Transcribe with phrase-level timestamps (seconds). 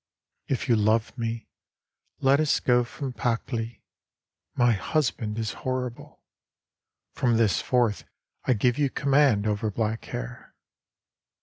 [0.47, 1.45] If you love me,
[2.21, 3.83] let us go from Pakli,
[4.55, 6.23] My husband is horrible.
[7.13, 8.05] From this forth
[8.45, 10.55] I give you command over black hair.